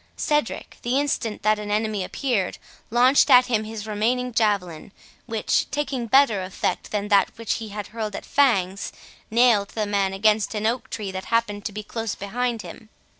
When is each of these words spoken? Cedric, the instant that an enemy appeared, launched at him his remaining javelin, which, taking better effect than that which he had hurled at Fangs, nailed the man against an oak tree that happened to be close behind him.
Cedric, 0.17 0.79
the 0.81 0.99
instant 0.99 1.43
that 1.43 1.59
an 1.59 1.69
enemy 1.69 2.03
appeared, 2.03 2.57
launched 2.89 3.29
at 3.29 3.45
him 3.45 3.65
his 3.65 3.85
remaining 3.85 4.33
javelin, 4.33 4.91
which, 5.27 5.69
taking 5.69 6.07
better 6.07 6.41
effect 6.41 6.89
than 6.89 7.09
that 7.09 7.29
which 7.37 7.53
he 7.61 7.69
had 7.69 7.85
hurled 7.89 8.15
at 8.15 8.25
Fangs, 8.25 8.91
nailed 9.29 9.69
the 9.75 9.85
man 9.85 10.11
against 10.11 10.55
an 10.55 10.65
oak 10.65 10.89
tree 10.89 11.11
that 11.11 11.25
happened 11.25 11.65
to 11.65 11.71
be 11.71 11.83
close 11.83 12.15
behind 12.15 12.63
him. 12.63 12.89